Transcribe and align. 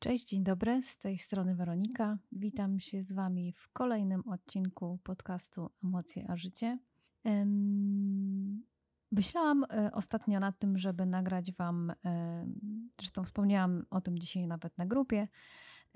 Cześć, 0.00 0.28
dzień 0.28 0.44
dobry, 0.44 0.82
z 0.82 0.98
tej 0.98 1.18
strony 1.18 1.54
Weronika. 1.54 2.18
Witam 2.32 2.80
się 2.80 3.02
z 3.02 3.12
Wami 3.12 3.52
w 3.52 3.68
kolejnym 3.72 4.28
odcinku 4.28 4.98
podcastu 5.02 5.70
Emocje 5.84 6.24
a 6.28 6.36
Życie. 6.36 6.78
Myślałam 9.12 9.64
e, 9.64 9.92
ostatnio 9.92 10.40
nad 10.40 10.58
tym, 10.58 10.78
żeby 10.78 11.06
nagrać 11.06 11.52
Wam, 11.52 11.92
zresztą 13.00 13.24
wspomniałam 13.24 13.86
o 13.90 14.00
tym 14.00 14.18
dzisiaj 14.18 14.46
nawet 14.46 14.78
na 14.78 14.86
grupie, 14.86 15.28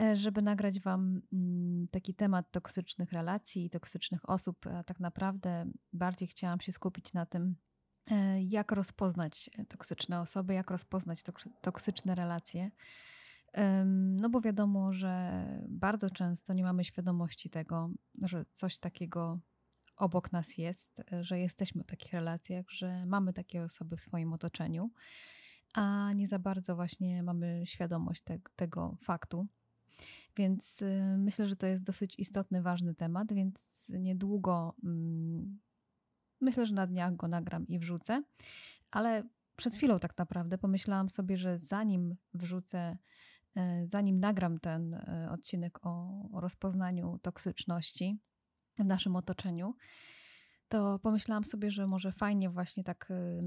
e, 0.00 0.16
żeby 0.16 0.42
nagrać 0.42 0.80
Wam 0.80 1.22
mm, 1.32 1.88
taki 1.88 2.14
temat 2.14 2.50
toksycznych 2.50 3.12
relacji, 3.12 3.70
toksycznych 3.70 4.28
osób. 4.28 4.66
A 4.66 4.84
tak 4.84 5.00
naprawdę 5.00 5.66
bardziej 5.92 6.28
chciałam 6.28 6.60
się 6.60 6.72
skupić 6.72 7.12
na 7.12 7.26
tym, 7.26 7.56
e, 8.10 8.42
jak 8.42 8.72
rozpoznać 8.72 9.50
toksyczne 9.68 10.20
osoby, 10.20 10.54
jak 10.54 10.70
rozpoznać 10.70 11.22
toksyczne 11.60 12.14
relacje. 12.14 12.70
No 13.84 14.30
bo 14.30 14.40
wiadomo, 14.40 14.92
że 14.92 15.44
bardzo 15.68 16.10
często 16.10 16.52
nie 16.52 16.62
mamy 16.62 16.84
świadomości 16.84 17.50
tego, 17.50 17.90
że 18.22 18.44
coś 18.52 18.78
takiego 18.78 19.38
obok 19.96 20.32
nas 20.32 20.58
jest, 20.58 21.02
że 21.20 21.38
jesteśmy 21.38 21.82
w 21.82 21.86
takich 21.86 22.12
relacjach, 22.12 22.70
że 22.70 23.06
mamy 23.06 23.32
takie 23.32 23.62
osoby 23.62 23.96
w 23.96 24.00
swoim 24.00 24.32
otoczeniu, 24.32 24.90
a 25.74 26.12
nie 26.12 26.28
za 26.28 26.38
bardzo 26.38 26.76
właśnie 26.76 27.22
mamy 27.22 27.62
świadomość 27.66 28.22
te, 28.22 28.38
tego 28.56 28.96
faktu. 29.02 29.46
Więc 30.36 30.82
y, 30.82 31.16
myślę, 31.18 31.48
że 31.48 31.56
to 31.56 31.66
jest 31.66 31.82
dosyć 31.82 32.18
istotny, 32.18 32.62
ważny 32.62 32.94
temat, 32.94 33.32
więc 33.32 33.86
niedługo 33.88 34.74
mm, 34.84 35.58
myślę, 36.40 36.66
że 36.66 36.74
na 36.74 36.86
dniach 36.86 37.16
go 37.16 37.28
nagram 37.28 37.68
i 37.68 37.78
wrzucę. 37.78 38.22
Ale 38.90 39.22
przed 39.56 39.74
chwilą 39.74 39.98
tak 39.98 40.18
naprawdę 40.18 40.58
pomyślałam 40.58 41.10
sobie, 41.10 41.36
że 41.36 41.58
zanim 41.58 42.16
wrzucę 42.34 42.98
zanim 43.84 44.20
nagram 44.20 44.58
ten 44.58 44.94
e, 44.94 45.28
odcinek 45.32 45.86
o, 45.86 46.22
rozpoznaniu 46.40 47.18
toksyczności 47.22 48.18
w 48.78 48.84
naszym 48.84 49.16
otoczeniu, 49.16 49.74
to 50.68 50.98
pomyślałam 50.98 51.44
sobie, 51.44 51.70
że 51.70 51.86
może 51.86 52.12
fajnie 52.12 52.50
właśnie 52.50 52.84
tak 52.84 53.10
e, 53.10 53.42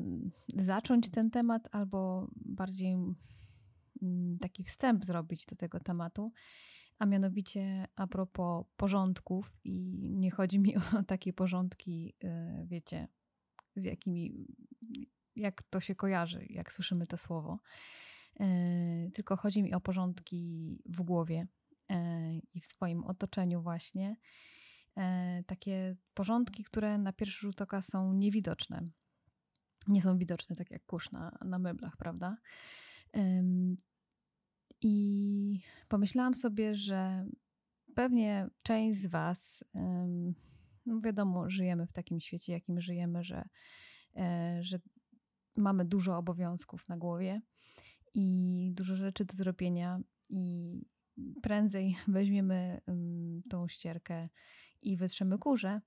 zacząć 0.55 1.09
ten 1.09 1.31
temat, 1.31 1.69
albo 1.71 2.27
bardziej 2.35 2.93
mm, 2.93 4.37
taki 4.41 4.63
wstęp 4.63 5.05
zrobić 5.05 5.45
do 5.45 5.55
tego 5.55 5.79
tematu. 5.79 6.31
A 6.99 7.05
mianowicie 7.05 7.87
a 7.95 8.07
propos 8.07 8.65
porządków, 8.77 9.53
i 9.63 10.09
nie 10.09 10.31
chodzi 10.31 10.59
mi 10.59 10.75
o 10.99 11.03
takie 11.07 11.33
porządki, 11.33 12.15
wiecie, 12.65 13.07
z 13.75 13.83
jakimi, 13.83 14.47
jak 15.35 15.63
to 15.63 15.79
się 15.79 15.95
kojarzy, 15.95 16.45
jak 16.49 16.71
słyszymy 16.71 17.07
to 17.07 17.17
słowo 17.17 17.59
E, 17.59 18.04
tylko 19.13 19.37
chodzi 19.37 19.63
mi 19.63 19.73
o 19.73 19.81
porządki 19.81 20.81
w 20.85 21.01
głowie 21.01 21.47
e, 21.91 22.37
i 22.53 22.61
w 22.61 22.65
swoim 22.65 23.03
otoczeniu, 23.03 23.61
właśnie. 23.61 24.15
E, 24.97 25.43
takie 25.47 25.95
porządki, 26.13 26.63
które 26.63 26.97
na 26.97 27.13
pierwszy 27.13 27.39
rzut 27.39 27.61
oka 27.61 27.81
są 27.81 28.13
niewidoczne. 28.13 28.89
Nie 29.87 30.01
są 30.01 30.17
widoczne 30.17 30.55
tak 30.55 30.71
jak 30.71 30.85
kurz 30.85 31.11
na, 31.11 31.37
na 31.45 31.59
meblach, 31.59 31.97
prawda? 31.97 32.37
I 34.81 35.59
pomyślałam 35.87 36.35
sobie, 36.35 36.75
że 36.75 37.25
pewnie 37.95 38.49
część 38.63 38.99
z 38.99 39.07
Was, 39.07 39.63
no 40.85 40.99
wiadomo, 40.99 41.49
żyjemy 41.49 41.87
w 41.87 41.91
takim 41.91 42.19
świecie, 42.19 42.53
jakim 42.53 42.81
żyjemy, 42.81 43.23
że, 43.23 43.49
że 44.61 44.79
mamy 45.55 45.85
dużo 45.85 46.17
obowiązków 46.17 46.89
na 46.89 46.97
głowie 46.97 47.41
i 48.15 48.71
dużo 48.73 48.95
rzeczy 48.95 49.25
do 49.25 49.33
zrobienia 49.33 49.99
i 50.29 50.73
prędzej 51.41 51.95
weźmiemy 52.07 52.81
tą 53.49 53.67
ścierkę 53.67 54.29
i 54.81 54.97
wytrzemy 54.97 55.37
kurze, 55.37 55.81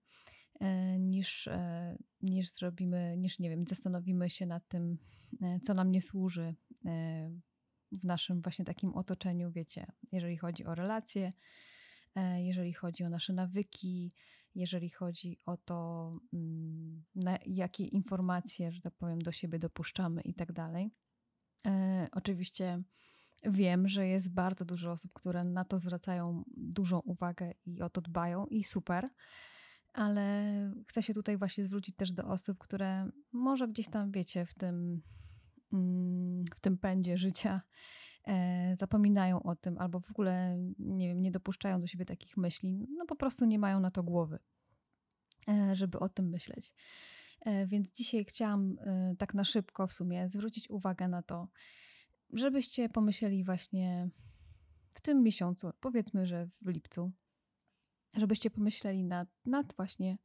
e, 0.61 0.99
niż, 0.99 1.49
e, 1.49 1.97
niż 2.23 2.51
zrobimy, 2.51 3.17
niż 3.19 3.39
nie 3.39 3.51
wiem, 3.51 3.67
zastanowimy 3.67 4.31
się 4.31 4.47
nad 4.47 4.69
tym, 4.69 4.99
e, 5.43 5.61
co 5.61 5.75
nam 5.75 5.91
nie 5.91 6.03
służy 6.03 6.55
w 7.93 8.05
naszym 8.05 8.43
właśnie 8.43 8.65
takim 8.65 8.95
otoczeniu, 8.95 9.53
wiecie, 9.53 9.87
jeżeli 10.13 10.37
chodzi 10.37 10.65
o 10.65 10.75
relacje, 10.75 11.33
jeżeli 12.37 12.73
chodzi 12.73 13.05
o 13.05 13.09
nasze 13.09 13.33
nawyki, 13.33 14.13
jeżeli 14.55 14.91
chodzi 14.91 15.39
o 15.47 15.57
to, 15.57 16.13
mm, 16.33 17.05
jakie 17.47 17.85
informacje, 17.85 18.73
że 18.73 18.81
tak 18.81 18.95
powiem, 18.95 19.23
do 19.23 19.33
siebie 19.33 19.59
dopuszczamy 19.59 20.23
i 20.23 20.35
tak 20.35 20.53
dalej. 20.53 20.91
E, 21.67 22.09
oczywiście 22.13 22.83
wiem, 23.45 23.89
że 23.89 24.07
jest 24.07 24.35
bardzo 24.35 24.65
dużo 24.65 24.91
osób, 24.91 25.13
które 25.13 25.45
na 25.45 25.65
to 25.65 25.79
zwracają 25.79 26.45
dużą 26.57 26.99
uwagę 26.99 27.53
i 27.67 27.83
o 27.83 27.91
to 27.91 28.01
dbają, 28.01 28.47
i 28.47 28.65
super. 28.65 29.09
Ale 29.93 30.45
chcę 30.89 31.03
się 31.03 31.15
tutaj 31.15 31.37
właśnie 31.37 31.65
zwrócić 31.65 31.97
też 31.97 32.13
do 32.13 32.27
osób, 32.27 32.59
które 32.59 33.11
może 33.33 33.69
gdzieś 33.69 33.89
tam, 33.89 34.11
wiecie, 34.11 34.47
w 34.47 34.55
tym, 34.55 35.03
mm, 35.73 36.45
w 36.57 36.61
tym 36.61 36.79
pędzie 36.79 37.19
życia 37.19 37.63
e, 38.27 38.77
zapominają 38.77 39.43
o 39.43 39.57
tym, 39.57 39.79
albo 39.79 40.01
w 40.01 40.11
ogóle 40.11 40.59
nie 40.79 41.09
wiem, 41.09 41.23
nie 41.23 41.31
dopuszczają 41.31 41.81
do 41.81 41.87
siebie 41.87 42.05
takich 42.05 42.37
myśli, 42.37 42.87
no 42.97 43.07
po 43.07 43.17
prostu 43.17 43.45
nie 43.45 43.59
mają 43.59 43.81
na 43.81 43.91
to 43.91 44.03
głowy, 44.03 44.39
e, 45.49 45.75
żeby 45.75 45.99
o 45.99 46.09
tym 46.09 46.29
myśleć. 46.29 46.75
E, 47.41 47.67
więc 47.67 47.93
dzisiaj 47.93 48.25
chciałam 48.25 48.77
e, 48.81 49.15
tak 49.19 49.35
na 49.35 49.45
szybko 49.45 49.87
w 49.87 49.93
sumie 49.93 50.29
zwrócić 50.29 50.71
uwagę 50.71 51.09
na 51.09 51.23
to, 51.23 51.49
żebyście 52.33 52.89
pomyśleli 52.89 53.45
właśnie 53.45 54.09
w 54.95 55.01
tym 55.01 55.23
miesiącu, 55.23 55.71
powiedzmy, 55.81 56.27
że 56.27 56.49
w 56.63 56.69
lipcu, 56.69 57.13
żebyście 58.17 58.51
pomyśleli 58.51 59.05
nad, 59.05 59.29
nad 59.47 59.75
właśnie 59.77 60.19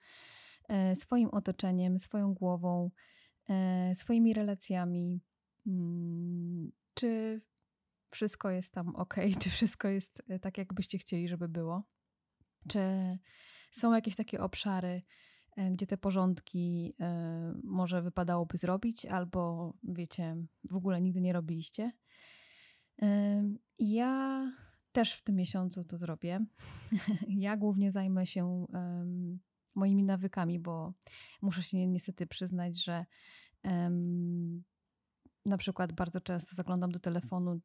e, 0.69 0.95
swoim 0.95 1.29
otoczeniem, 1.29 1.99
swoją 1.99 2.33
głową, 2.33 2.91
swoimi 3.93 4.33
relacjami, 4.33 5.21
mm, 5.67 6.71
czy 6.93 7.41
wszystko 8.11 8.49
jest 8.49 8.73
tam 8.73 8.95
ok, 8.95 9.15
czy 9.39 9.49
wszystko 9.49 9.87
jest 9.87 10.21
tak, 10.41 10.57
jakbyście 10.57 10.97
chcieli, 10.97 11.27
żeby 11.27 11.47
było. 11.47 11.83
Czy 12.67 12.79
są 13.71 13.93
jakieś 13.93 14.15
takie 14.15 14.41
obszary, 14.41 15.01
gdzie 15.71 15.87
te 15.87 15.97
porządki 15.97 16.93
e, 16.99 17.53
może 17.63 18.01
wypadałoby 18.01 18.57
zrobić, 18.57 19.05
albo 19.05 19.73
wiecie, 19.83 20.35
w 20.63 20.75
ogóle 20.75 21.01
nigdy 21.01 21.21
nie 21.21 21.33
robiliście. 21.33 21.91
E, 23.01 23.43
ja 23.79 24.51
też 24.91 25.13
w 25.13 25.23
tym 25.23 25.35
miesiącu 25.35 25.83
to 25.83 25.97
zrobię. 25.97 26.45
Ja 27.27 27.57
głównie 27.57 27.91
zajmę 27.91 28.25
się 28.25 28.65
moimi 29.75 30.03
nawykami, 30.03 30.59
bo 30.59 30.93
muszę 31.41 31.63
się 31.63 31.87
niestety 31.87 32.27
przyznać, 32.27 32.83
że 32.83 33.05
na 35.45 35.57
przykład 35.57 35.93
bardzo 35.93 36.21
często 36.21 36.55
zaglądam 36.55 36.91
do 36.91 36.99
telefonu 36.99 37.59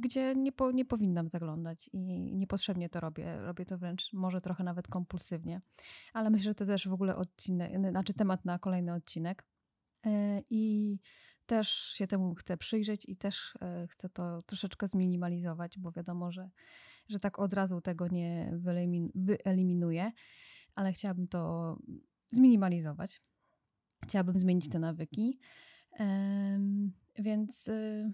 gdzie 0.00 0.34
nie, 0.34 0.52
po, 0.52 0.70
nie 0.72 0.84
powinnam 0.84 1.28
zaglądać 1.28 1.90
i 1.92 2.32
niepotrzebnie 2.36 2.88
to 2.88 3.00
robię. 3.00 3.36
Robię 3.40 3.66
to 3.66 3.78
wręcz 3.78 4.12
może 4.12 4.40
trochę 4.40 4.64
nawet 4.64 4.88
kompulsywnie. 4.88 5.60
Ale 6.12 6.30
myślę, 6.30 6.44
że 6.44 6.54
to 6.54 6.66
też 6.66 6.88
w 6.88 6.92
ogóle 6.92 7.16
odcinek, 7.16 7.72
znaczy 7.90 8.14
temat 8.14 8.44
na 8.44 8.58
kolejny 8.58 8.94
odcinek. 8.94 9.46
E, 10.06 10.42
I 10.50 10.98
też 11.46 11.68
się 11.70 12.06
temu 12.06 12.34
chcę 12.34 12.56
przyjrzeć 12.56 13.08
i 13.08 13.16
też 13.16 13.54
e, 13.60 13.86
chcę 13.88 14.08
to 14.08 14.42
troszeczkę 14.42 14.88
zminimalizować, 14.88 15.78
bo 15.78 15.92
wiadomo, 15.92 16.32
że, 16.32 16.50
że 17.08 17.20
tak 17.20 17.38
od 17.38 17.52
razu 17.52 17.80
tego 17.80 18.08
nie 18.08 18.58
wyeliminuję, 19.14 20.12
ale 20.74 20.92
chciałabym 20.92 21.28
to 21.28 21.76
zminimalizować. 22.32 23.22
Chciałabym 24.04 24.38
zmienić 24.38 24.68
te 24.68 24.78
nawyki. 24.78 25.38
Więc 27.18 27.68
y, 27.68 28.12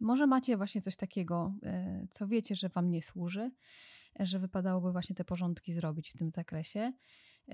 może 0.00 0.26
macie 0.26 0.56
właśnie 0.56 0.80
coś 0.80 0.96
takiego, 0.96 1.54
e, 1.62 2.06
co 2.10 2.26
wiecie, 2.26 2.56
że 2.56 2.68
wam 2.68 2.90
nie 2.90 3.02
służy, 3.02 3.50
że 4.20 4.38
wypadałoby 4.38 4.92
właśnie 4.92 5.16
te 5.16 5.24
porządki 5.24 5.72
zrobić 5.72 6.10
w 6.10 6.18
tym 6.18 6.30
zakresie, 6.30 6.92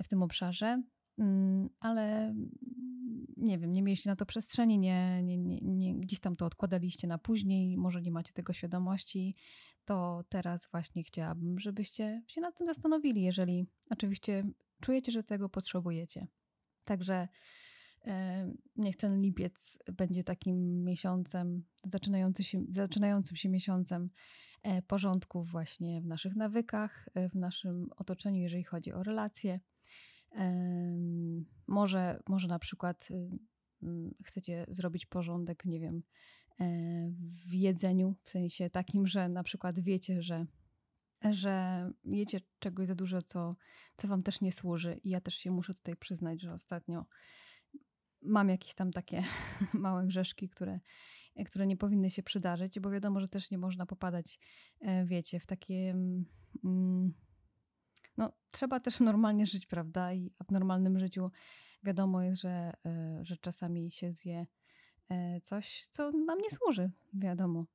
w 0.03 0.07
tym 0.07 0.23
obszarze, 0.23 0.83
mm, 1.17 1.69
ale 1.79 2.35
nie 3.37 3.59
wiem, 3.59 3.73
nie 3.73 3.83
mieliście 3.83 4.09
na 4.09 4.15
to 4.15 4.25
przestrzeni, 4.25 4.79
nie, 4.79 5.23
nie, 5.23 5.37
nie, 5.37 5.59
nie, 5.61 5.95
gdzieś 5.95 6.19
tam 6.19 6.35
to 6.35 6.45
odkładaliście 6.45 7.07
na 7.07 7.17
później, 7.17 7.77
może 7.77 8.01
nie 8.01 8.11
macie 8.11 8.33
tego 8.33 8.53
świadomości, 8.53 9.35
to 9.85 10.23
teraz 10.29 10.67
właśnie 10.71 11.03
chciałabym, 11.03 11.59
żebyście 11.59 12.23
się 12.27 12.41
nad 12.41 12.57
tym 12.57 12.67
zastanowili, 12.67 13.21
jeżeli 13.21 13.67
oczywiście 13.89 14.43
czujecie, 14.81 15.11
że 15.11 15.23
tego 15.23 15.49
potrzebujecie. 15.49 16.27
Także 16.85 17.27
Niech 18.75 18.97
ten 18.97 19.21
lipiec 19.21 19.79
będzie 19.97 20.23
takim 20.23 20.83
miesiącem, 20.83 21.63
zaczynający 21.83 22.43
się, 22.43 22.63
zaczynającym 22.69 23.37
się 23.37 23.49
miesiącem 23.49 24.09
e, 24.63 24.81
porządków 24.81 25.51
właśnie 25.51 26.01
w 26.01 26.05
naszych 26.05 26.35
nawykach, 26.35 27.09
e, 27.13 27.29
w 27.29 27.35
naszym 27.35 27.89
otoczeniu, 27.95 28.41
jeżeli 28.41 28.63
chodzi 28.63 28.93
o 28.93 29.03
relacje. 29.03 29.59
Może, 31.67 32.23
może 32.27 32.47
na 32.47 32.59
przykład 32.59 33.07
y, 33.11 33.39
chcecie 34.23 34.65
zrobić 34.67 35.05
porządek, 35.05 35.65
nie 35.65 35.79
wiem, 35.79 36.03
w 37.47 37.53
jedzeniu, 37.53 38.15
w 38.23 38.29
sensie 38.29 38.69
takim, 38.69 39.07
że 39.07 39.29
na 39.29 39.43
przykład 39.43 39.79
wiecie, 39.79 40.21
że, 40.21 40.45
że 41.31 41.89
jecie 42.05 42.41
czegoś 42.59 42.87
za 42.87 42.95
dużo, 42.95 43.21
co, 43.21 43.55
co 43.97 44.07
wam 44.07 44.23
też 44.23 44.41
nie 44.41 44.51
służy. 44.51 44.99
I 45.03 45.09
ja 45.09 45.21
też 45.21 45.35
się 45.35 45.51
muszę 45.51 45.73
tutaj 45.73 45.95
przyznać, 45.95 46.41
że 46.41 46.53
ostatnio 46.53 47.05
mam 48.25 48.49
jakieś 48.49 48.73
tam 48.73 48.91
takie 48.91 49.23
małe 49.73 50.05
grzeszki, 50.05 50.49
które, 50.49 50.79
które 51.45 51.67
nie 51.67 51.77
powinny 51.77 52.09
się 52.09 52.23
przydarzyć, 52.23 52.79
bo 52.79 52.89
wiadomo, 52.89 53.19
że 53.19 53.27
też 53.27 53.51
nie 53.51 53.57
można 53.57 53.85
popadać, 53.85 54.39
e, 54.81 55.05
wiecie, 55.05 55.39
w 55.39 55.45
takie. 55.45 55.95
Mm, 56.63 57.13
no, 58.17 58.31
trzeba 58.51 58.79
też 58.79 58.99
normalnie 59.11 59.45
żyć, 59.45 59.65
prawda? 59.65 60.13
I 60.13 60.31
w 60.47 60.51
normalnym 60.51 60.99
życiu 60.99 61.31
wiadomo 61.83 62.21
jest, 62.21 62.41
że, 62.41 62.73
e, 62.85 63.19
że 63.21 63.37
czasami 63.37 63.91
się 63.91 64.13
zje 64.13 64.47
e, 65.09 65.41
coś, 65.41 65.85
co 65.85 66.09
nam 66.11 66.39
nie 66.39 66.51
służy, 66.51 66.91
wiadomo. 67.13 67.65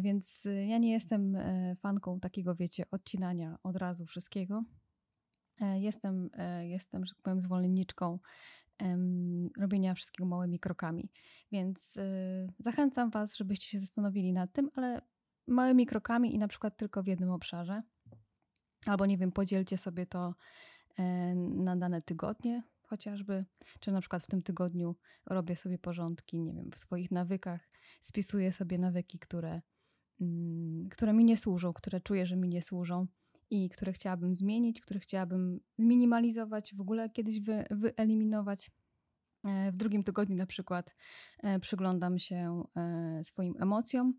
Więc 0.00 0.48
ja 0.66 0.78
nie 0.78 0.92
jestem 0.92 1.36
fanką 1.80 2.20
takiego, 2.20 2.54
wiecie, 2.54 2.84
odcinania 2.90 3.58
od 3.62 3.76
razu 3.76 4.06
wszystkiego. 4.06 4.64
Jestem, 5.74 6.30
jestem, 6.60 7.04
że 7.06 7.14
tak 7.14 7.22
powiem, 7.22 7.42
zwolenniczką 7.42 8.18
robienia 9.58 9.94
wszystkiego 9.94 10.28
małymi 10.28 10.60
krokami. 10.60 11.10
Więc 11.52 11.96
y, 11.96 12.52
zachęcam 12.58 13.10
Was, 13.10 13.36
żebyście 13.36 13.66
się 13.66 13.78
zastanowili 13.78 14.32
nad 14.32 14.52
tym, 14.52 14.70
ale 14.76 15.00
małymi 15.46 15.86
krokami 15.86 16.34
i 16.34 16.38
na 16.38 16.48
przykład 16.48 16.76
tylko 16.76 17.02
w 17.02 17.06
jednym 17.06 17.30
obszarze. 17.30 17.82
Albo 18.86 19.06
nie 19.06 19.16
wiem, 19.16 19.32
podzielcie 19.32 19.78
sobie 19.78 20.06
to 20.06 20.34
e, 20.98 21.34
na 21.34 21.76
dane 21.76 22.02
tygodnie 22.02 22.62
chociażby, 22.82 23.44
czy 23.80 23.92
na 23.92 24.00
przykład 24.00 24.22
w 24.22 24.26
tym 24.26 24.42
tygodniu 24.42 24.96
robię 25.26 25.56
sobie 25.56 25.78
porządki, 25.78 26.40
nie 26.40 26.54
wiem, 26.54 26.70
w 26.70 26.78
swoich 26.78 27.10
nawykach, 27.10 27.70
spisuję 28.00 28.52
sobie 28.52 28.78
nawyki, 28.78 29.18
które, 29.18 29.60
mm, 30.20 30.88
które 30.88 31.12
mi 31.12 31.24
nie 31.24 31.36
służą, 31.36 31.72
które 31.72 32.00
czuję, 32.00 32.26
że 32.26 32.36
mi 32.36 32.48
nie 32.48 32.62
służą 32.62 33.06
i 33.50 33.70
które 33.70 33.92
chciałabym 33.92 34.36
zmienić, 34.36 34.80
które 34.80 35.00
chciałabym 35.00 35.60
zminimalizować, 35.78 36.74
w 36.74 36.80
ogóle 36.80 37.10
kiedyś 37.10 37.40
wy, 37.40 37.64
wyeliminować. 37.70 38.70
E, 39.44 39.72
w 39.72 39.76
drugim 39.76 40.04
tygodniu 40.04 40.36
na 40.36 40.46
przykład 40.46 40.94
e, 41.42 41.60
przyglądam 41.60 42.18
się 42.18 42.64
e, 42.76 43.24
swoim 43.24 43.54
emocjom, 43.62 44.14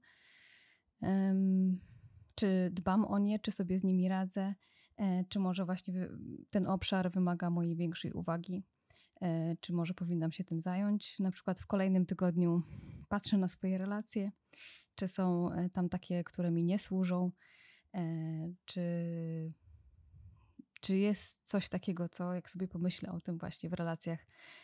czy 2.35 2.69
dbam 2.73 3.05
o 3.05 3.19
nie, 3.19 3.39
czy 3.39 3.51
sobie 3.51 3.79
z 3.79 3.83
nimi 3.83 4.09
radzę, 4.09 4.47
czy 5.29 5.39
może 5.39 5.65
właśnie 5.65 5.93
ten 6.49 6.67
obszar 6.67 7.11
wymaga 7.11 7.49
mojej 7.49 7.75
większej 7.75 8.13
uwagi, 8.13 8.63
czy 9.59 9.73
może 9.73 9.93
powinnam 9.93 10.31
się 10.31 10.43
tym 10.43 10.61
zająć. 10.61 11.19
Na 11.19 11.31
przykład 11.31 11.59
w 11.59 11.67
kolejnym 11.67 12.05
tygodniu 12.05 12.61
patrzę 13.09 13.37
na 13.37 13.47
swoje 13.47 13.77
relacje, 13.77 14.31
czy 14.95 15.07
są 15.07 15.49
tam 15.73 15.89
takie, 15.89 16.23
które 16.23 16.51
mi 16.51 16.63
nie 16.63 16.79
służą, 16.79 17.31
czy, 18.65 18.81
czy 20.81 20.97
jest 20.97 21.41
coś 21.43 21.69
takiego, 21.69 22.09
co 22.09 22.33
jak 22.33 22.49
sobie 22.49 22.67
pomyślę 22.67 23.11
o 23.11 23.19
tym 23.21 23.37
właśnie 23.37 23.69
w 23.69 23.73
relacjach 23.73 24.19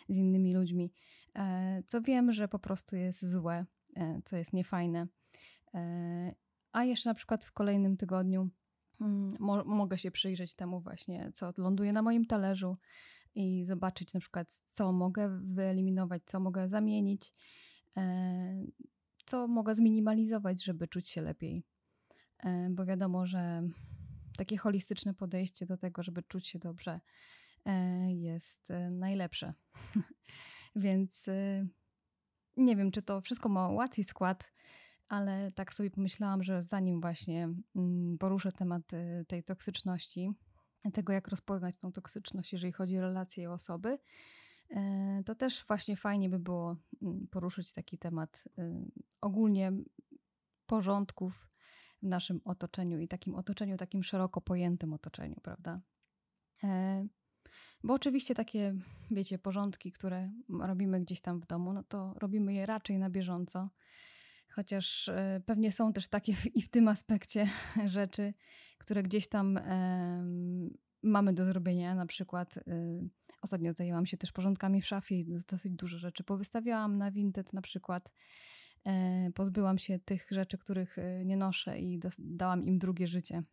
z 0.09 0.17
innymi 0.17 0.53
ludźmi, 0.53 0.93
e, 1.35 1.83
co 1.87 2.01
wiem, 2.01 2.31
że 2.31 2.47
po 2.47 2.59
prostu 2.59 2.95
jest 2.95 3.31
złe, 3.31 3.65
e, 3.95 4.21
co 4.25 4.37
jest 4.37 4.53
niefajne. 4.53 5.07
A 6.71 6.83
jeszcze 6.83 7.09
na 7.09 7.13
przykład 7.13 7.45
w 7.45 7.51
kolejnym 7.51 7.97
tygodniu 7.97 8.49
mm, 9.01 9.35
mo 9.39 9.63
mogę 9.63 9.97
się 9.97 10.11
przyjrzeć 10.11 10.53
temu 10.53 10.81
właśnie, 10.81 11.31
co 11.33 11.53
ląduje 11.57 11.93
na 11.93 12.01
moim 12.01 12.25
talerzu 12.25 12.77
i 13.35 13.65
zobaczyć 13.65 14.13
na 14.13 14.19
przykład, 14.19 14.61
co 14.65 14.91
mogę 14.91 15.39
wyeliminować, 15.43 16.21
co 16.25 16.39
mogę 16.39 16.67
zamienić, 16.67 17.33
co 19.25 19.47
mogę 19.47 19.75
zminimalizować, 19.75 20.63
żeby 20.63 20.87
czuć 20.87 21.09
się 21.09 21.21
lepiej. 21.21 21.63
E, 22.43 22.69
bo 22.69 22.85
wiadomo, 22.85 23.25
że 23.25 23.61
takie 24.37 24.57
holistyczne 24.57 25.13
podejście 25.13 25.65
do 25.65 25.77
tego, 25.77 26.03
żeby 26.03 26.23
czuć 26.23 26.47
się 26.47 26.59
dobrze, 26.59 26.95
e, 27.65 28.13
jest 28.13 28.71
e, 28.71 28.89
najlepsze. 28.89 29.53
Więc 30.75 31.25
nie 32.57 32.75
wiem, 32.75 32.91
czy 32.91 33.01
to 33.01 33.21
wszystko 33.21 33.49
ma 33.49 33.69
łatwy 33.69 34.03
skład, 34.03 34.51
ale 35.07 35.51
tak 35.51 35.73
sobie 35.73 35.89
pomyślałam, 35.89 36.43
że 36.43 36.63
zanim 36.63 37.01
właśnie 37.01 37.49
mm, 37.75 38.17
poruszę 38.17 38.51
temat 38.51 38.81
tej 39.27 39.43
toksyczności, 39.43 40.31
tego 40.93 41.13
jak 41.13 41.27
rozpoznać 41.27 41.77
tą 41.77 41.91
toksyczność, 41.91 42.53
jeżeli 42.53 42.73
chodzi 42.73 42.97
o 42.97 43.01
relacje 43.01 43.43
i 43.43 43.47
osoby, 43.47 43.99
to 45.25 45.35
też 45.35 45.65
właśnie 45.67 45.95
fajnie 45.95 46.29
by 46.29 46.39
było 46.39 46.75
mm, 47.01 47.27
poruszyć 47.31 47.73
taki 47.73 47.97
temat 47.97 48.43
ogólnie 49.21 49.71
porządków 50.65 51.50
w 52.03 52.07
naszym 52.07 52.41
otoczeniu 52.45 52.99
i 52.99 53.07
takim 53.07 53.35
otoczeniu, 53.35 53.77
takim 53.77 54.03
szeroko 54.03 54.41
pojętym 54.41 54.93
otoczeniu, 54.93 55.35
prawda? 55.43 55.81
E, 56.63 57.05
bo 57.83 57.93
oczywiście 57.93 58.35
takie, 58.35 58.75
wiecie, 59.11 59.39
porządki, 59.39 59.91
które 59.91 60.31
robimy 60.63 61.01
gdzieś 61.01 61.21
tam 61.21 61.41
w 61.41 61.45
domu, 61.45 61.73
no 61.73 61.83
to 61.83 62.13
robimy 62.19 62.53
je 62.53 62.65
raczej 62.65 62.99
na 62.99 63.09
bieżąco. 63.09 63.69
Chociaż 64.49 65.09
e, 65.09 65.41
pewnie 65.45 65.71
są 65.71 65.93
też 65.93 66.07
takie 66.07 66.33
i 66.53 66.61
w 66.61 66.69
tym 66.69 66.87
aspekcie 66.87 67.47
rzeczy, 67.85 68.33
które 68.77 69.03
gdzieś 69.03 69.27
tam 69.27 69.59
mamy 71.03 71.33
do 71.33 71.45
zrobienia. 71.45 71.95
Na 71.95 72.05
przykład 72.05 72.57
e, 72.57 72.61
ostatnio 73.41 73.73
zajęłam 73.73 74.05
się 74.05 74.17
też 74.17 74.31
porządkami 74.31 74.81
w 74.81 74.87
szafie 74.87 75.19
i 75.19 75.25
dosyć 75.51 75.73
dużo 75.73 75.97
rzeczy 75.97 76.23
powystawiałam 76.23 76.97
na 76.97 77.11
Vinted 77.11 77.53
na 77.53 77.61
przykład. 77.61 78.11
E, 78.85 79.31
pozbyłam 79.35 79.77
się 79.77 79.99
tych 79.99 80.27
rzeczy, 80.31 80.57
których 80.57 80.97
e, 80.97 81.25
nie 81.25 81.37
noszę 81.37 81.79
i 81.79 81.99
dałam 82.19 82.65
im 82.65 82.79
drugie 82.79 83.07
życie. 83.07 83.43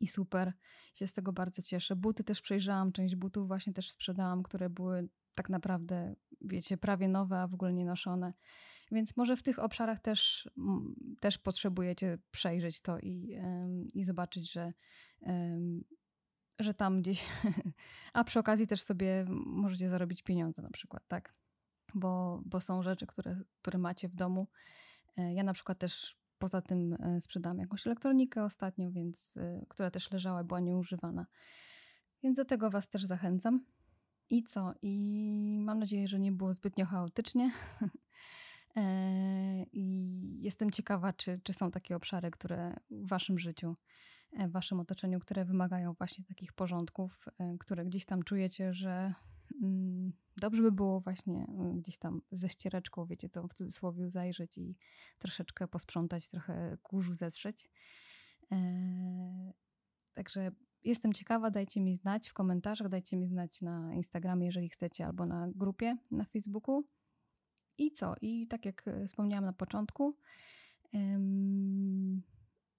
I 0.00 0.06
super, 0.06 0.52
się 0.94 1.06
z 1.06 1.12
tego 1.12 1.32
bardzo 1.32 1.62
cieszę. 1.62 1.96
Buty 1.96 2.24
też 2.24 2.42
przejrzałam, 2.42 2.92
część 2.92 3.16
butów 3.16 3.46
właśnie 3.46 3.72
też 3.72 3.90
sprzedałam, 3.90 4.42
które 4.42 4.70
były 4.70 5.08
tak 5.34 5.48
naprawdę, 5.48 6.14
wiecie, 6.40 6.76
prawie 6.76 7.08
nowe, 7.08 7.40
a 7.40 7.46
w 7.46 7.54
ogóle 7.54 7.72
nie 7.72 7.84
noszone. 7.84 8.32
Więc 8.92 9.16
może 9.16 9.36
w 9.36 9.42
tych 9.42 9.58
obszarach 9.58 10.00
też, 10.00 10.50
też 11.20 11.38
potrzebujecie 11.38 12.18
przejrzeć 12.30 12.80
to 12.80 12.98
i, 12.98 13.38
i 13.94 14.04
zobaczyć, 14.04 14.52
że, 14.52 14.72
że 16.58 16.74
tam 16.74 17.02
gdzieś, 17.02 17.26
a 18.12 18.24
przy 18.24 18.38
okazji 18.38 18.66
też 18.66 18.82
sobie 18.82 19.26
możecie 19.46 19.88
zarobić 19.88 20.22
pieniądze 20.22 20.62
na 20.62 20.70
przykład, 20.70 21.08
tak? 21.08 21.34
Bo, 21.96 22.42
bo 22.46 22.60
są 22.60 22.82
rzeczy, 22.82 23.06
które, 23.06 23.40
które 23.62 23.78
macie 23.78 24.08
w 24.08 24.14
domu. 24.14 24.46
E, 25.16 25.34
ja 25.34 25.42
na 25.42 25.52
przykład 25.52 25.78
też 25.78 26.16
poza 26.38 26.62
tym 26.62 26.92
e, 26.92 27.20
sprzedałam 27.20 27.58
jakąś 27.58 27.86
elektronikę 27.86 28.44
ostatnio, 28.44 28.90
więc, 28.90 29.36
e, 29.36 29.64
która 29.68 29.90
też 29.90 30.10
leżała, 30.10 30.44
była 30.44 30.60
nieużywana. 30.60 31.26
Więc 32.22 32.36
do 32.36 32.44
tego 32.44 32.70
Was 32.70 32.88
też 32.88 33.04
zachęcam. 33.04 33.64
I 34.30 34.44
co? 34.44 34.74
I 34.82 35.58
mam 35.60 35.78
nadzieję, 35.78 36.08
że 36.08 36.18
nie 36.18 36.32
było 36.32 36.54
zbytnio 36.54 36.86
chaotycznie. 36.86 37.50
I 39.72 40.38
jestem 40.40 40.70
ciekawa, 40.70 41.12
czy, 41.12 41.40
czy 41.42 41.52
są 41.52 41.70
takie 41.70 41.96
obszary, 41.96 42.30
które 42.30 42.76
w 42.90 43.08
Waszym 43.08 43.38
życiu, 43.38 43.76
w 44.32 44.50
Waszym 44.50 44.80
otoczeniu, 44.80 45.20
które 45.20 45.44
wymagają 45.44 45.92
właśnie 45.92 46.24
takich 46.24 46.52
porządków, 46.52 47.28
które 47.60 47.84
gdzieś 47.84 48.04
tam 48.04 48.22
czujecie, 48.22 48.74
że 48.74 49.14
dobrze 50.36 50.62
by 50.62 50.72
było 50.72 51.00
właśnie 51.00 51.46
mm, 51.48 51.80
gdzieś 51.80 51.98
tam 51.98 52.22
ze 52.30 52.48
ściereczką, 52.48 53.06
wiecie, 53.06 53.28
to 53.28 53.48
w 53.48 53.54
cudzysłowie 53.54 54.10
zajrzeć 54.10 54.58
i 54.58 54.76
troszeczkę 55.18 55.68
posprzątać, 55.68 56.28
trochę 56.28 56.78
kurzu 56.82 57.14
zetrzeć. 57.14 57.70
Eee, 58.50 59.52
także 60.14 60.50
jestem 60.84 61.12
ciekawa, 61.12 61.50
dajcie 61.50 61.80
mi 61.80 61.94
znać 61.94 62.28
w 62.28 62.32
komentarzach, 62.32 62.88
dajcie 62.88 63.16
mi 63.16 63.26
znać 63.26 63.62
na 63.62 63.94
Instagramie, 63.94 64.46
jeżeli 64.46 64.68
chcecie, 64.68 65.06
albo 65.06 65.26
na 65.26 65.48
grupie 65.54 65.96
na 66.10 66.24
Facebooku. 66.24 66.84
I 67.78 67.90
co? 67.90 68.14
I 68.20 68.46
tak 68.46 68.66
jak 68.66 68.88
e, 68.88 69.06
wspomniałam 69.06 69.44
na 69.44 69.52
początku, 69.52 70.16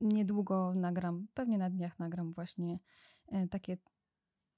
niedługo 0.01 0.73
nagram, 0.75 1.27
pewnie 1.33 1.57
na 1.57 1.69
dniach 1.69 1.99
nagram 1.99 2.33
właśnie 2.33 2.79
e, 3.27 3.47
takie 3.47 3.77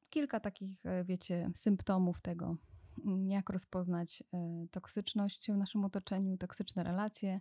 kilka 0.10 0.40
takich, 0.40 0.86
e, 0.86 1.04
wiecie, 1.04 1.52
symptomów 1.56 2.22
tego, 2.22 2.58
mm, 3.06 3.26
jak 3.26 3.50
rozpoznać 3.50 4.24
e, 4.34 4.68
toksyczność 4.72 5.52
w 5.52 5.58
naszym 5.58 5.86
otoczeniu, 5.86 6.38
toksyczne 6.38 6.84
relacje, 6.84 7.40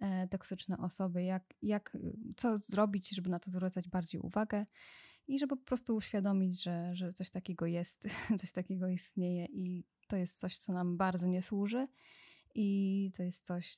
e, 0.00 0.28
toksyczne 0.28 0.78
osoby, 0.78 1.22
jak, 1.22 1.54
jak, 1.62 1.96
co 2.36 2.56
zrobić, 2.56 3.10
żeby 3.10 3.30
na 3.30 3.38
to 3.38 3.50
zwracać 3.50 3.88
bardziej 3.88 4.20
uwagę 4.20 4.64
i 5.28 5.38
żeby 5.38 5.56
po 5.56 5.64
prostu 5.64 5.96
uświadomić, 5.96 6.62
że, 6.62 6.96
że 6.96 7.12
coś 7.12 7.30
takiego 7.30 7.66
jest, 7.66 8.08
coś 8.40 8.52
takiego 8.52 8.88
istnieje 8.88 9.46
i 9.46 9.84
to 10.08 10.16
jest 10.16 10.40
coś, 10.40 10.58
co 10.58 10.72
nam 10.72 10.96
bardzo 10.96 11.26
nie 11.26 11.42
służy 11.42 11.86
i 12.54 13.10
to 13.16 13.22
jest 13.22 13.46
coś, 13.46 13.76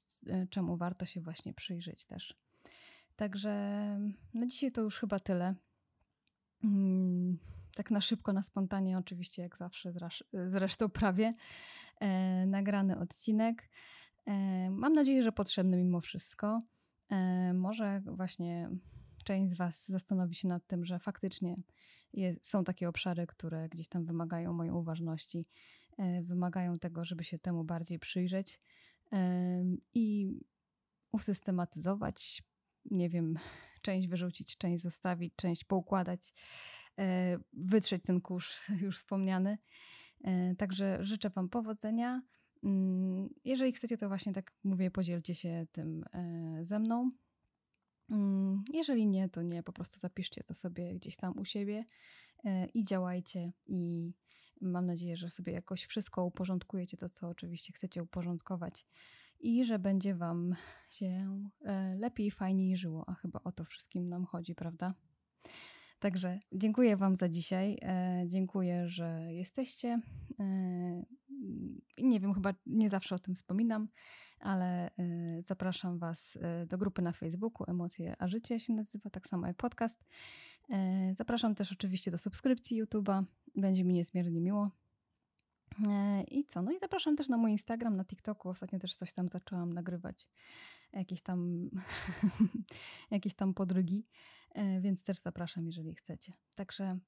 czemu 0.50 0.76
warto 0.76 1.06
się 1.06 1.20
właśnie 1.20 1.54
przyjrzeć 1.54 2.04
też. 2.04 2.34
Także 3.16 3.50
na 4.34 4.46
dzisiaj 4.46 4.72
to 4.72 4.80
już 4.80 4.98
chyba 4.98 5.20
tyle. 5.20 5.54
Tak 7.76 7.90
na 7.90 8.00
szybko, 8.00 8.32
na 8.32 8.42
spontanie, 8.42 8.98
oczywiście, 8.98 9.42
jak 9.42 9.56
zawsze, 9.56 9.92
zresztą 10.32 10.88
prawie, 10.88 11.34
e, 12.00 12.46
nagrany 12.46 12.98
odcinek. 12.98 13.70
Mam 14.70 14.92
nadzieję, 14.92 15.22
że 15.22 15.32
potrzebny 15.32 15.76
mimo 15.76 16.00
wszystko. 16.00 16.62
Może 17.54 18.02
właśnie 18.06 18.70
część 19.24 19.52
z 19.52 19.56
Was 19.56 19.88
zastanowi 19.88 20.34
się 20.34 20.48
nad 20.48 20.66
tym, 20.66 20.84
że 20.84 20.98
faktycznie 20.98 21.56
jest, 22.12 22.46
są 22.46 22.64
takie 22.64 22.88
obszary, 22.88 23.26
które 23.26 23.68
gdzieś 23.68 23.88
tam 23.88 24.04
wymagają 24.04 24.52
mojej 24.52 24.72
uważności, 24.72 25.46
wymagają 26.22 26.78
tego, 26.78 27.04
żeby 27.04 27.24
się 27.24 27.38
temu 27.38 27.64
bardziej 27.64 27.98
przyjrzeć 27.98 28.60
i 29.94 30.40
usystematyzować, 31.12 32.42
nie 32.90 33.10
wiem, 33.10 33.38
część 33.82 34.08
wyrzucić, 34.08 34.56
część 34.56 34.82
zostawić, 34.82 35.34
część 35.36 35.64
poukładać, 35.64 36.32
e, 36.32 36.34
wytrzeć 37.52 38.02
ten 38.02 38.20
kurz 38.20 38.68
już 38.82 38.98
wspomniany. 38.98 39.58
E, 40.24 40.54
także 40.54 40.98
życzę 41.00 41.30
Wam 41.30 41.48
powodzenia. 41.48 42.22
Mm, 42.64 43.28
jeżeli 43.44 43.72
chcecie, 43.72 43.96
to 43.96 44.08
właśnie 44.08 44.32
tak 44.32 44.52
mówię, 44.64 44.90
podzielcie 44.90 45.34
się 45.34 45.66
tym 45.72 46.04
e, 46.12 46.58
ze 46.64 46.78
mną. 46.78 47.10
Mm, 48.10 48.64
jeżeli 48.72 49.06
nie, 49.06 49.28
to 49.28 49.42
nie, 49.42 49.62
po 49.62 49.72
prostu 49.72 49.98
zapiszcie 49.98 50.44
to 50.44 50.54
sobie 50.54 50.94
gdzieś 50.94 51.16
tam 51.16 51.38
u 51.38 51.44
siebie 51.44 51.84
i 52.74 52.82
działajcie. 52.82 53.52
I 53.66 54.12
mam 54.60 54.86
nadzieję, 54.86 55.16
że 55.16 55.30
sobie 55.30 55.52
jakoś 55.52 55.84
wszystko 55.84 56.24
uporządkujecie, 56.24 56.96
to 56.96 57.08
co 57.08 57.28
oczywiście 57.28 57.72
chcecie 57.72 58.02
uporządkować 58.02 58.86
i 59.40 59.64
że 59.64 59.78
będzie 59.78 60.14
Wam 60.14 60.54
się 60.90 61.40
e, 61.64 61.96
lepiej, 61.98 62.30
fajniej 62.30 62.76
żyło. 62.76 63.04
A 63.06 63.14
chyba 63.14 63.40
o 63.44 63.52
to 63.52 63.64
wszystkim 63.64 64.08
nam 64.08 64.24
chodzi, 64.24 64.54
prawda? 64.54 64.94
Także 66.06 66.40
dziękuję 66.52 66.96
Wam 66.96 67.16
za 67.16 67.28
dzisiaj. 67.28 67.78
E, 67.82 68.24
dziękuję, 68.26 68.88
że 68.88 69.32
jesteście. 69.32 69.96
E, 70.40 70.44
nie 71.98 72.20
wiem, 72.20 72.34
chyba 72.34 72.54
nie 72.66 72.90
zawsze 72.90 73.14
o 73.14 73.18
tym 73.18 73.34
wspominam, 73.34 73.88
ale 74.40 74.90
zapraszam 75.44 75.98
Was 75.98 76.38
do 76.66 76.78
grupy 76.78 77.02
na 77.02 77.12
Facebooku 77.12 77.70
Emocje 77.70 78.16
a 78.18 78.28
Życie 78.28 78.60
się 78.60 78.72
nazywa, 78.72 79.10
tak 79.10 79.26
samo 79.26 79.46
jak 79.46 79.56
podcast. 79.56 80.04
Zapraszam 81.12 81.54
też 81.54 81.72
oczywiście 81.72 82.10
do 82.10 82.18
subskrypcji 82.18 82.84
YouTube'a. 82.84 83.24
Będzie 83.56 83.84
mi 83.84 83.94
niezmiernie 83.94 84.40
miło. 84.40 84.70
E, 85.88 86.22
I 86.22 86.44
co? 86.44 86.62
No 86.62 86.72
i 86.72 86.78
zapraszam 86.78 87.16
też 87.16 87.28
na 87.28 87.36
mój 87.36 87.50
Instagram, 87.50 87.96
na 87.96 88.04
TikToku. 88.04 88.48
Ostatnio 88.48 88.78
też 88.78 88.94
coś 88.94 89.12
tam 89.12 89.28
zaczęłam 89.28 89.72
nagrywać. 89.72 90.28
Jakieś 90.92 91.22
tam, 91.22 91.70
jakieś 93.10 93.34
tam 93.34 93.54
podrygi, 93.54 94.06
e, 94.45 94.45
więc 94.80 95.02
też 95.02 95.18
zapraszam, 95.18 95.66
jeżeli 95.66 95.94
chcecie. 95.94 96.32
Także 96.54 96.98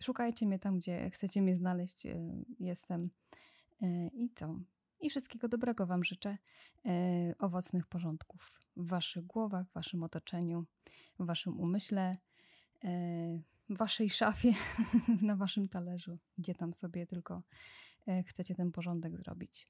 szukajcie 0.00 0.46
mnie 0.46 0.58
tam, 0.58 0.78
gdzie 0.78 1.10
chcecie 1.10 1.42
mnie 1.42 1.56
znaleźć. 1.56 2.06
E, 2.06 2.18
jestem. 2.60 3.10
I 4.12 4.30
co? 4.34 4.58
I 5.00 5.10
wszystkiego 5.10 5.48
dobrego 5.48 5.86
Wam 5.86 6.04
życzę. 6.04 6.38
Owocnych 7.38 7.86
porządków 7.86 8.52
w 8.76 8.88
Waszych 8.88 9.26
głowach, 9.26 9.68
w 9.68 9.72
Waszym 9.72 10.02
otoczeniu, 10.02 10.64
w 11.18 11.26
Waszym 11.26 11.60
umyśle 11.60 12.16
w 13.68 13.76
waszej 13.76 14.10
szafie, 14.10 14.52
na 15.22 15.36
waszym 15.36 15.68
talerzu, 15.68 16.18
gdzie 16.38 16.54
tam 16.54 16.74
sobie 16.74 17.06
tylko 17.06 17.42
e, 18.06 18.22
chcecie 18.22 18.54
ten 18.54 18.72
porządek 18.72 19.16
zrobić. 19.16 19.68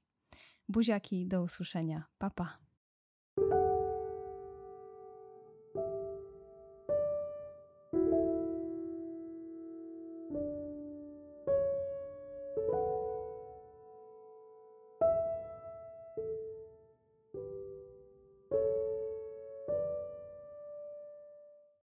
Buziaki, 0.69 1.27
do 1.27 1.43
usłyszenia. 1.43 2.03
Papa. 2.17 2.43
Pa. 2.43 2.72